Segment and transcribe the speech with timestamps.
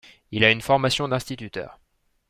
[0.31, 1.79] Il a une formation d'instituteur.